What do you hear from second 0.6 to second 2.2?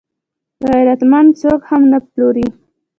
غیرتمند څوک هم نه